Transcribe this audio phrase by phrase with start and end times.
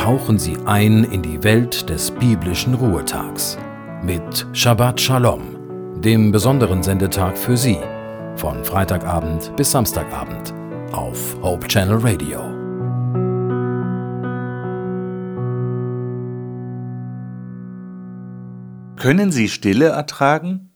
[0.00, 3.58] tauchen Sie ein in die Welt des biblischen Ruhetags
[4.02, 7.76] mit Shabbat Shalom, dem besonderen Sendetag für Sie,
[8.34, 10.54] von Freitagabend bis Samstagabend
[10.92, 12.40] auf Hope Channel Radio.
[18.96, 20.70] Können Sie Stille ertragen?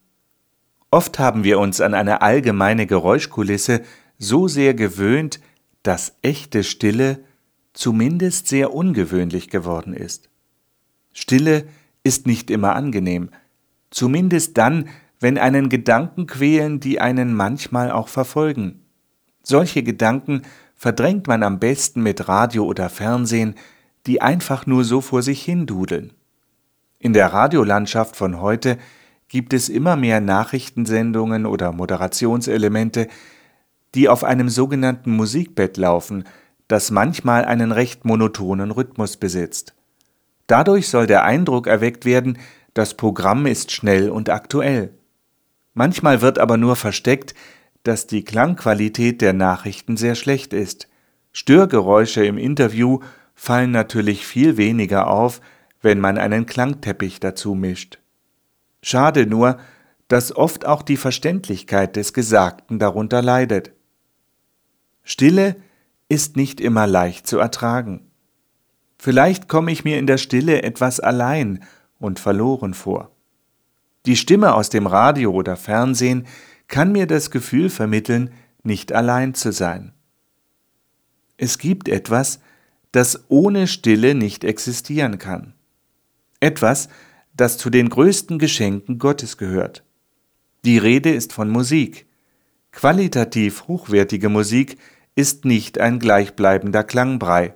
[0.91, 3.81] Oft haben wir uns an eine allgemeine Geräuschkulisse
[4.19, 5.41] so sehr gewöhnt,
[5.83, 7.25] dass echte Stille
[7.75, 10.31] zumindest sehr ungewöhnlich geworden ist.
[11.13, 11.67] Stille
[12.03, 13.29] ist nicht immer angenehm,
[13.91, 14.89] zumindest dann,
[15.21, 18.81] wenn einen Gedanken quälen, die einen manchmal auch verfolgen.
[19.43, 20.43] Solche Gedanken
[20.75, 23.55] verdrängt man am besten mit Radio oder Fernsehen,
[24.07, 26.13] die einfach nur so vor sich hin dudeln.
[26.99, 28.79] In der Radiolandschaft von heute
[29.29, 33.09] gibt es immer mehr Nachrichtensendungen oder Moderationselemente,
[33.95, 36.25] die auf einem sogenannten Musikbett laufen,
[36.69, 39.75] das manchmal einen recht monotonen Rhythmus besitzt.
[40.47, 42.39] Dadurch soll der Eindruck erweckt werden,
[42.75, 44.93] das Programm ist schnell und aktuell.
[45.75, 47.35] Manchmal wird aber nur versteckt,
[47.83, 50.89] dass die Klangqualität der Nachrichten sehr schlecht ist.
[51.33, 53.01] Störgeräusche im Interview
[53.35, 55.41] fallen natürlich viel weniger auf,
[55.83, 57.99] wenn man einen Klangteppich dazu mischt.
[58.83, 59.59] Schade nur,
[60.09, 63.73] dass oft auch die Verständlichkeit des Gesagten darunter leidet.
[65.03, 65.57] Stille
[66.15, 68.09] ist nicht immer leicht zu ertragen.
[68.99, 71.65] Vielleicht komme ich mir in der Stille etwas allein
[71.99, 73.11] und verloren vor.
[74.07, 76.27] Die Stimme aus dem Radio oder Fernsehen
[76.69, 78.31] kann mir das Gefühl vermitteln,
[78.63, 79.93] nicht allein zu sein.
[81.37, 82.39] Es gibt etwas,
[82.93, 85.55] das ohne Stille nicht existieren kann.
[86.39, 86.89] Etwas,
[87.37, 89.83] das zu den größten Geschenken Gottes gehört.
[90.65, 92.07] Die Rede ist von Musik.
[92.71, 94.79] Qualitativ hochwertige Musik
[95.15, 97.55] ist nicht ein gleichbleibender Klangbrei.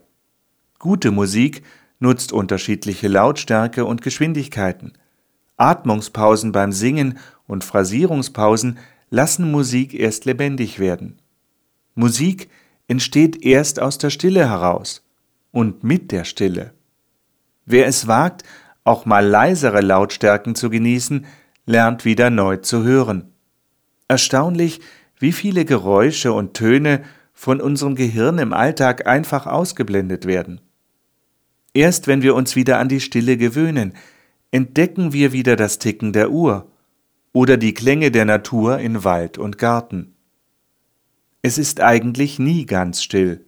[0.79, 1.63] Gute Musik
[1.99, 4.93] nutzt unterschiedliche Lautstärke und Geschwindigkeiten.
[5.57, 8.79] Atmungspausen beim Singen und Phrasierungspausen
[9.11, 11.19] lassen Musik erst lebendig werden.
[11.95, 12.49] Musik
[12.87, 15.05] entsteht erst aus der Stille heraus
[15.51, 16.73] und mit der Stille.
[17.67, 18.45] Wer es wagt,
[18.85, 21.27] auch mal leisere Lautstärken zu genießen,
[21.67, 23.33] lernt wieder neu zu hören.
[24.07, 24.81] Erstaunlich,
[25.19, 27.03] wie viele Geräusche und Töne
[27.39, 30.61] von unserem Gehirn im Alltag einfach ausgeblendet werden.
[31.73, 33.93] Erst wenn wir uns wieder an die Stille gewöhnen,
[34.51, 36.69] entdecken wir wieder das Ticken der Uhr
[37.33, 40.17] oder die Klänge der Natur in Wald und Garten.
[41.41, 43.47] Es ist eigentlich nie ganz still,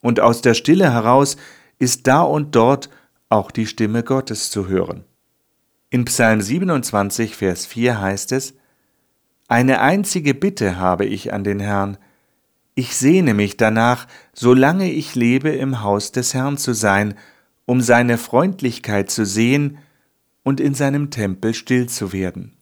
[0.00, 1.36] und aus der Stille heraus
[1.78, 2.88] ist da und dort
[3.28, 5.04] auch die Stimme Gottes zu hören.
[5.90, 8.54] In Psalm 27, Vers 4 heißt es,
[9.48, 11.98] Eine einzige Bitte habe ich an den Herrn,
[12.78, 17.14] ich sehne mich danach, solange ich lebe, im Haus des Herrn zu sein,
[17.66, 19.78] um seine Freundlichkeit zu sehen
[20.44, 22.52] und in seinem Tempel still zu werden.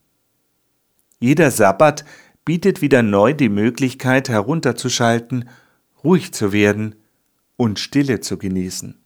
[1.21, 2.07] Jeder Sabbat
[2.47, 5.51] bietet wieder neu die Möglichkeit herunterzuschalten,
[6.03, 6.95] ruhig zu werden
[7.59, 8.99] und Stille zu genießen.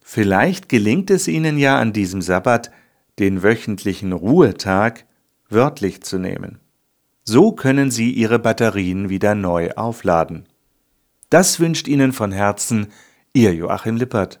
[0.00, 2.70] Vielleicht gelingt es Ihnen ja an diesem Sabbat,
[3.18, 5.04] den wöchentlichen Ruhetag
[5.50, 6.60] wörtlich zu nehmen.
[7.32, 10.48] So können Sie Ihre Batterien wieder neu aufladen.
[11.28, 12.88] Das wünscht Ihnen von Herzen
[13.32, 14.40] Ihr Joachim Lippert.